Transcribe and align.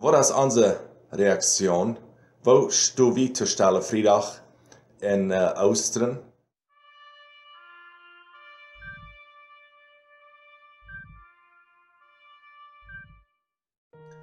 Wat 0.00 0.14
ass 0.14 0.30
anse 0.30 0.78
Reaktion? 1.10 1.96
Wo 2.44 2.68
sto 2.70 3.16
wie 3.16 3.32
te 3.32 3.46
stelle 3.46 3.82
Friedach 3.82 4.40
en 5.00 5.32
äh, 5.32 5.34
Austren? 5.56 6.18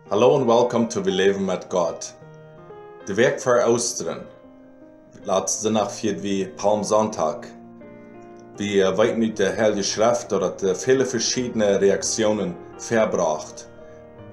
Hello 0.09 0.38
and 0.38 0.47
welcome 0.47 0.88
to 0.88 1.03
We 1.03 1.11
Leben 1.11 1.46
met 1.46 1.70
God. 1.70 2.14
De 3.05 3.18
Werk 3.18 3.42
ver 3.42 3.66
Austren 3.66 4.21
laat 5.26 5.50
sinnnach 5.50 5.92
fir 5.92 6.23
wie 6.23 6.46
Palmsonntag. 6.46 7.48
Wie 8.55 8.80
äh, 8.80 8.98
weit 8.98 9.18
mit 9.18 9.39
der 9.39 9.52
Helle 9.52 9.84
Schrift 9.84 10.32
oder 10.32 10.52
dat 10.52 10.64
äh, 10.64 10.73
viele 10.73 11.05
verschiedene 11.05 11.82
Reaktionen 11.82 12.55
verbracht. 12.78 13.68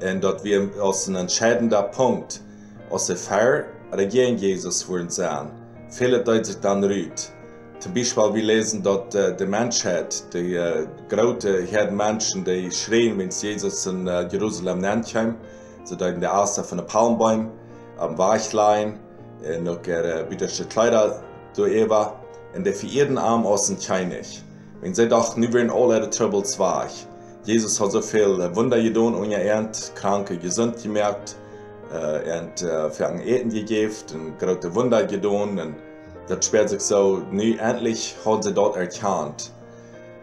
En 0.03 0.21
dat 0.21 0.43
wir 0.43 0.69
als 0.81 1.07
een 1.07 1.17
entscheidender 1.17 1.83
Punkt 1.83 2.41
aus 2.91 3.07
der 3.07 3.17
Feier 3.17 3.65
regieren 3.93 4.37
Jesus 4.37 4.89
wollen 4.89 5.11
sein. 5.11 5.51
Viele 5.91 6.25
deuten 6.25 6.45
sich 6.45 6.61
dann 6.61 6.83
rüt. 6.83 7.31
Zum 7.79 7.95
Beispiel 7.95 8.35
wir 8.35 8.43
lesen 8.43 8.83
dort 8.83 9.15
äh, 9.15 9.37
die 9.37 9.47
Menschheit, 9.47 10.25
die 10.33 10.55
äh, 10.55 10.87
große 11.09 11.63
Herden 11.63 11.97
Menschen, 11.97 12.45
die 12.45 12.71
schreien, 12.71 13.19
wenn 13.19 13.31
Jesus 13.31 13.87
in 13.87 14.07
äh, 14.07 14.27
Jerusalem 14.29 14.79
nennt. 14.79 15.07
Sie 15.85 15.97
deuten 15.97 16.21
die 16.21 16.27
Auster 16.27 16.65
von 16.65 16.79
den 16.79 16.87
Palmbäumen, 16.87 17.51
am 17.99 18.17
Weichlein, 18.19 18.99
äh, 19.45 19.59
noch 19.59 19.87
äh, 19.87 20.25
bittersche 20.29 20.65
Kleider 20.65 21.23
durch 21.57 21.73
Eva, 21.73 22.15
und 22.55 22.67
die 22.67 22.73
für 22.73 22.87
ihren 22.87 23.19
Arm 23.19 23.47
außen 23.47 23.81
scheinig. 23.81 24.43
Wenn 24.81 24.95
sie 24.95 25.09
dachten, 25.09 25.41
nu 25.41 25.53
werden 25.53 25.71
alle 25.71 25.99
ihre 25.99 26.11
Troubles 26.11 26.59
weich. 26.59 27.07
Jesus 27.45 27.81
hat 27.81 27.93
so 27.93 28.01
viel 28.01 28.55
Wunder 28.55 28.81
getan 28.81 29.15
und 29.15 29.33
er 29.33 29.69
Kranke 29.95 30.37
gesund 30.37 30.83
gemerkt. 30.83 31.37
Uh, 31.93 32.25
en 32.25 32.49
uh, 32.65 32.89
für 32.89 33.05
eten 33.23 33.51
gegeben 33.51 33.93
und 34.15 34.39
große 34.39 34.75
Wunder 34.75 35.05
getan. 35.05 35.59
Und 35.59 35.75
das 36.27 36.47
spürt 36.47 36.71
sich 36.71 36.81
so, 36.81 37.21
nu 37.31 37.55
endlich 37.59 38.17
hat 38.25 38.45
sie 38.45 38.55
dort 38.55 38.77
erkannt. 38.77 39.53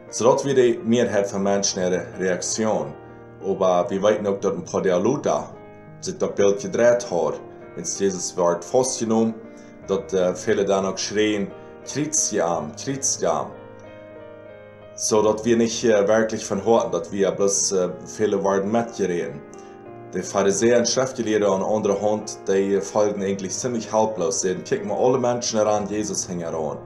So 0.09 0.23
dort 0.23 0.43
wird 0.45 0.57
die 0.57 0.79
Mehrheit 0.83 1.27
von 1.27 1.43
Menschen 1.43 1.83
ihre 1.83 2.07
Reaktion. 2.17 2.91
Aber 3.45 3.85
wir 3.87 4.01
weten 4.01 4.25
auch, 4.25 4.39
dass 4.39 4.53
ein 4.53 4.65
paar 4.65 4.81
der 4.81 4.99
Luther 4.99 5.47
sich 6.01 6.17
das 6.17 6.33
Bild 6.33 6.59
gedreht 6.59 7.05
hat. 7.11 7.39
Wenn 7.75 7.83
Jesus 7.85 8.35
wird 8.35 8.65
festgenommen, 8.65 9.35
dass 9.87 10.11
uh, 10.13 10.33
viele 10.33 10.65
dann 10.65 10.87
auch 10.87 10.97
schreien, 10.97 11.51
Kriegsjam, 11.85 12.75
Kriegsjam. 12.75 13.51
So 15.01 15.21
dass 15.21 15.45
wir 15.45 15.55
nicht 15.55 15.85
uh, 15.85 16.09
wirklich 16.09 16.43
von 16.43 16.65
horten, 16.65 16.91
dass 16.91 17.09
wir 17.09 17.31
bloß 17.31 17.71
uh, 17.71 17.89
viele 18.05 18.43
werden 18.43 18.69
mitgereden. 18.69 19.39
Die 20.13 20.21
Pharisäer 20.21 20.79
und 20.79 20.89
Schriftgelehrten 20.89 21.47
an 21.47 21.63
andere 21.63 22.01
Hand, 22.01 22.37
die 22.49 22.81
folgen 22.81 23.23
eigentlich 23.23 23.53
ziemlich 23.53 23.89
haltlos. 23.93 24.41
Sie 24.41 24.55
kicken 24.55 24.91
alle 24.91 25.17
Menschen 25.17 25.57
heran, 25.59 25.87
Jesus 25.87 26.27
hängt 26.27 26.41
heran. 26.41 26.79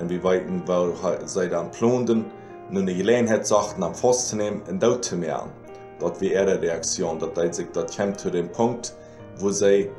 Und 0.00 0.08
wir 0.08 0.24
weiten, 0.24 0.62
wo 0.64 0.94
sie 1.26 1.50
dann 1.50 1.70
plundern, 1.70 2.24
nun 2.70 2.86
die 2.86 2.96
Gelegenheit 2.96 3.46
sagten, 3.46 3.82
am 3.82 3.94
Fass 3.94 4.30
zu 4.30 4.36
nehmen 4.36 4.62
und 4.66 4.82
dort 4.82 5.04
zu 5.04 5.14
machen. 5.14 5.52
Dort 5.98 6.22
wie 6.22 6.32
ihre 6.32 6.62
Reaktion, 6.62 7.18
dort 7.18 7.36
hat 7.36 7.54
sich, 7.54 7.66
dort 7.74 7.94
kommt 7.94 8.18
zu 8.20 8.30
dem 8.30 8.50
Punkt, 8.52 8.94
wo 9.36 9.50
sie 9.50 9.90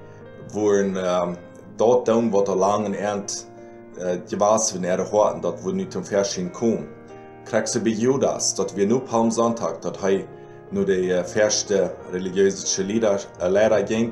wollen, 0.52 0.98
ähm, 1.00 1.38
dort 1.78 2.08
tun, 2.08 2.34
was 2.34 2.46
der 2.46 2.56
langen 2.56 2.96
Ernt 2.96 3.46
äh, 4.00 4.18
gewas, 4.28 4.74
wenn 4.74 4.84
er 4.84 5.12
horten, 5.12 5.44
dort 5.44 5.64
wo 5.64 5.70
nicht 5.70 5.92
zum 5.92 6.04
Verschieden 6.04 6.52
kommen. 6.52 6.88
Judas, 7.86 8.56
dort 8.56 8.76
wir 8.76 8.88
nur 8.88 9.06
Palmsonntag, 9.06 9.82
dort 9.82 10.02
hat 10.02 10.26
nur 10.72 10.86
die 10.86 11.08
erste 11.08 11.92
religiöse 12.12 12.84
Lieder, 12.84 13.20
äh, 13.40 13.48
Lehrer 13.48 13.84
ging 13.84 14.12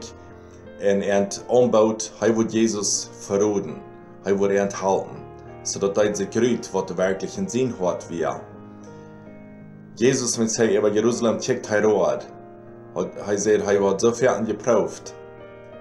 und 0.80 1.02
er 1.02 1.28
umbaut, 1.48 2.12
er 2.22 2.36
wird 2.36 2.52
Jesus 2.52 3.10
verroden, 3.20 3.82
er 4.24 4.40
wird 4.40 4.52
enthalten, 4.52 5.18
sodass 5.64 5.98
er 5.98 6.16
sich 6.16 6.30
grüht, 6.30 6.70
was 6.74 6.86
der 6.86 6.98
wirklichen 6.98 7.48
Sinn 7.48 7.74
hat, 7.82 8.10
wie 8.10 8.22
er. 8.22 8.42
Jesus, 9.96 10.38
wenn 10.40 10.48
er 10.48 10.78
über 10.78 10.90
Jerusalem 10.90 11.40
checkt, 11.40 11.70
er 11.72 11.86
rot, 11.86 12.26
er 12.96 13.38
sagt, 13.38 13.68
er 13.68 13.90
hat 13.90 14.02
so 14.02 14.12
viel 14.12 14.44
geprüft, 14.46 15.14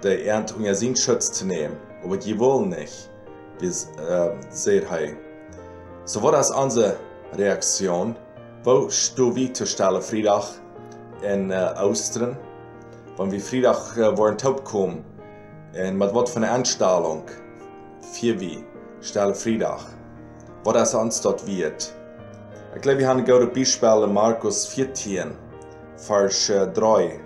der 0.03 0.25
Ernt 0.27 0.55
um 0.57 0.75
seinen 0.75 0.97
Schutz 0.97 1.33
zu 1.33 1.47
nehmen, 1.47 1.77
aber 2.05 2.17
die 2.17 2.39
wollen 2.39 2.71
nicht, 2.71 3.11
wie 3.61 3.67
äh, 3.67 3.71
sagt 4.51 4.91
er. 4.91 5.17
So 6.05 6.23
war 6.23 6.33
das 6.33 6.51
unsere 6.51 6.97
Reaktion, 7.37 8.15
wo 8.65 8.91
stu 8.91 9.35
wie 9.35 9.53
zu 9.53 9.67
stellen 9.67 10.03
Freitag 10.03 10.45
in 11.23 11.51
uh, 11.51 11.75
Oosteren, 11.83 12.37
wann 13.17 13.31
wir 13.31 13.41
Freitag 13.41 13.97
uh, 13.97 14.17
waren 14.19 14.37
opkomen 14.47 15.05
en 15.73 15.97
met 15.97 16.13
wat 16.13 16.31
van 16.31 16.43
een 16.43 16.49
aanstelling, 16.49 17.23
vier 18.01 18.39
wie, 18.39 18.65
stellen 19.01 19.37
Freitag, 19.37 19.87
wat 20.65 20.77
es 20.77 20.95
ons 20.95 21.21
dat 21.21 21.45
wird. 21.47 21.95
Ich 22.75 22.83
glaube, 22.83 22.99
wir 22.99 23.09
haben 23.09 23.21
ein 23.21 23.25
gutes 23.25 23.53
Beispiel 23.55 24.03
in 24.05 24.13
Markus 24.13 24.67
14, 24.67 25.33
Vers 25.97 26.53
3. 26.75 27.21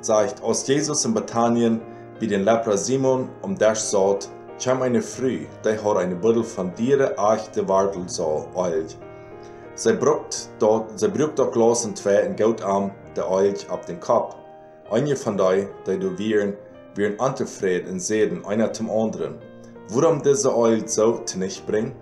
Sagt, 0.00 0.42
als 0.42 0.66
Jesus 0.66 1.04
in 1.04 1.14
Bethanien 1.14 1.80
wie 2.18 2.26
den 2.26 2.44
Lepra 2.44 2.76
Simon 2.76 3.28
um 3.42 3.56
das 3.56 3.90
sagt, 3.90 4.28
kam 4.62 4.82
eine 4.82 5.02
Früh, 5.02 5.46
die 5.64 5.78
hat 5.78 5.96
eine 5.96 6.16
Buddel 6.16 6.44
von 6.44 6.74
Dieren 6.74 7.16
achte 7.16 7.68
Wartel 7.68 8.08
so 8.08 8.48
eilt. 8.56 8.96
Sie 9.74 9.94
brucht 9.94 10.50
dort, 10.58 10.98
sie 10.98 11.08
brucht 11.08 11.38
dort 11.38 11.52
Glas 11.52 11.84
und 11.86 11.96
zwei 11.96 12.16
in 12.16 12.36
Gautarm 12.36 12.90
der 13.16 13.30
Eich 13.30 13.68
ab 13.70 13.86
den 13.86 14.00
Kopf. 14.00 14.36
Eine 14.90 15.16
von 15.16 15.38
dei, 15.38 15.68
die 15.86 15.98
du 15.98 16.18
wären, 16.18 16.54
wären 16.94 17.18
anzufrieden 17.18 17.92
und 17.92 18.00
sehen 18.00 18.44
einer 18.44 18.72
zum 18.72 18.90
anderen. 18.90 19.38
Warum 19.88 20.22
diese 20.22 20.54
Eich 20.54 20.88
so 20.88 21.20
nicht 21.36 21.66
bringen? 21.66 21.94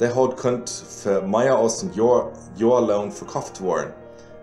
Der 0.00 0.14
hat 0.14 0.36
könnt 0.36 0.68
für 0.68 1.22
mehr 1.22 1.56
als 1.56 1.82
ein 1.82 1.92
Jahr, 1.94 2.30
Jahr 2.56 2.82
lang 2.82 3.10
verkauft 3.10 3.62
worden. 3.62 3.92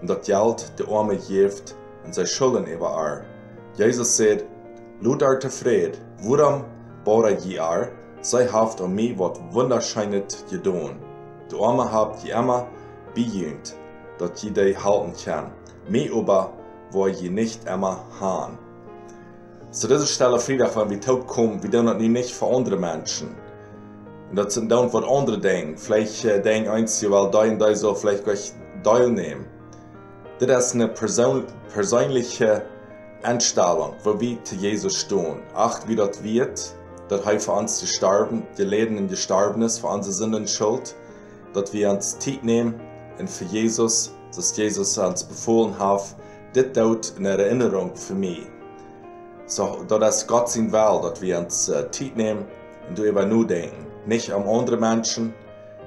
Und 0.01 0.09
das 0.09 0.25
Geld 0.25 0.71
der 0.79 0.87
Arme 0.87 1.17
gibt 1.17 1.75
und 2.03 2.15
seine 2.15 2.27
Schulden 2.27 2.65
überall. 2.65 3.25
Jesus 3.75 4.17
sagt, 4.17 4.45
Luther 5.01 5.39
zufrieden, 5.39 5.97
warum 6.23 6.63
baue 7.05 7.37
je 7.37 7.59
ar? 7.59 7.89
Sei 8.21 8.47
haft 8.47 8.81
an 8.81 8.95
mir, 8.95 9.17
was 9.19 9.39
wunderscheinet 9.51 10.45
getan. 10.49 11.10
Arme 11.55 11.91
habt 11.91 12.23
je 12.23 12.31
immer 12.31 12.67
bejüht, 13.13 13.75
dass 14.17 14.41
je 14.41 14.51
die 14.51 14.77
halten 14.77 15.13
kann. 15.23 15.51
Mir 15.89 16.13
aber 16.13 16.53
wo 16.91 17.07
je 17.07 17.29
nicht 17.29 17.65
immer 17.67 18.03
haben. 18.19 18.57
Zu 19.71 19.87
dieser 19.87 20.05
Stelle 20.05 20.39
Friedrich, 20.39 20.75
wenn 20.75 20.89
wir 20.89 20.99
tot 20.99 21.27
kommen, 21.27 21.63
wir 21.63 21.71
tun 21.71 21.85
das 21.85 21.97
nicht 21.97 22.31
für 22.31 22.47
andere 22.47 22.77
Menschen. 22.77 23.35
Und 24.29 24.35
das 24.35 24.53
sind 24.53 24.69
dann, 24.69 24.91
was 24.93 25.03
andere 25.05 25.39
denken. 25.39 25.77
Vielleicht 25.77 26.25
äh, 26.25 26.41
denken 26.41 26.69
eins, 26.69 27.03
weil 27.09 27.31
da 27.31 27.41
und 27.41 27.59
da 27.59 27.73
so 27.75 27.93
vielleicht 27.95 28.25
gleich 28.25 28.53
teilnehmen. 28.83 29.45
Das 30.39 30.67
ist 30.67 30.75
eine 30.75 30.87
Person, 30.87 31.45
persönliche 31.73 32.63
Einstellung, 33.23 33.93
wo 34.03 34.19
wir 34.19 34.43
zu 34.43 34.55
Jesus 34.55 34.95
stehen. 34.95 35.41
Acht, 35.53 35.87
wie 35.87 35.95
das 35.95 36.23
wird, 36.23 36.73
dass 37.07 37.21
er 37.21 37.39
für 37.39 37.51
uns 37.51 37.77
zu 37.77 37.87
sterben, 37.87 38.43
die 38.57 38.63
Leben 38.63 38.97
in 38.97 39.07
gestorben 39.07 39.61
ist, 39.61 39.79
für 39.79 39.87
unsere 39.87 40.13
Sünden 40.13 40.47
schuld, 40.47 40.95
dass 41.53 41.73
wir 41.73 41.89
uns 41.89 42.17
Zeit 42.19 42.43
nehmen 42.43 42.79
und 43.19 43.29
für 43.29 43.45
Jesus, 43.45 44.13
dass 44.35 44.55
Jesus 44.55 44.97
uns 44.97 45.23
befohlen 45.23 45.77
hat, 45.77 46.15
das 46.53 46.65
tut 46.73 47.13
in 47.17 47.25
Erinnerung 47.25 47.95
für 47.95 48.13
mich. 48.13 48.47
So, 49.45 49.83
dass 49.87 50.27
Gott 50.27 50.49
sein 50.49 50.71
will, 50.71 51.01
dass 51.01 51.21
wir 51.21 51.39
uns 51.39 51.69
äh, 51.69 51.89
Zeit 51.91 52.15
nehmen 52.15 52.45
und 52.87 52.97
darüber 52.97 53.25
nur 53.25 53.45
denken. 53.45 53.85
Nicht 54.05 54.31
um 54.31 54.47
andere 54.47 54.77
Menschen 54.77 55.33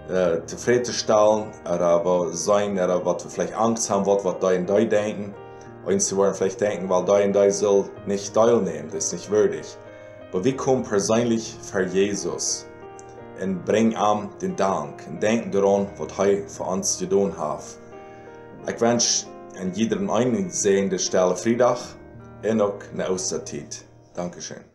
äh, 0.08 0.44
zufriedenzustellen, 0.46 1.46
aber 1.64 2.28
sein, 2.32 2.72
oder 2.72 3.04
was 3.04 3.24
wir 3.24 3.30
vielleicht 3.30 3.56
Angst 3.56 3.88
haben, 3.88 4.04
was, 4.06 4.24
was 4.24 4.38
da 4.40 4.48
und 4.48 4.68
da 4.68 4.78
denken. 4.80 5.34
Und 5.86 6.00
sie 6.00 6.16
wollen 6.16 6.34
vielleicht 6.34 6.60
denken, 6.60 6.88
weil 6.88 7.04
da 7.04 7.24
und 7.24 7.32
da 7.32 7.50
soll 7.50 7.86
nicht 8.06 8.34
teilnehmen, 8.34 8.88
das 8.92 9.06
ist 9.06 9.12
nicht 9.12 9.30
würdig. 9.30 9.66
Aber 10.32 10.44
wir 10.44 10.56
kommen 10.56 10.82
persönlich 10.82 11.56
für 11.62 11.84
Jesus 11.84 12.66
und 13.42 13.64
bringen 13.64 13.92
ihm 13.92 14.28
den 14.40 14.56
Dank 14.56 15.06
und 15.08 15.22
denken 15.22 15.50
daran, 15.50 15.88
was 15.98 16.18
er 16.18 16.48
für 16.48 16.62
uns 16.64 16.98
getan 16.98 17.36
hat. 17.36 17.64
Ich 18.68 18.80
wünsche 18.80 19.26
an 19.60 19.72
jedem 19.74 20.10
einen 20.10 20.50
sehenden 20.50 20.98
Stelle 20.98 21.36
Friedach 21.36 21.80
und 22.42 22.60
auch 22.60 22.80
eine 22.92 23.08
Auszeit. 23.08 23.84
Dankeschön. 24.14 24.73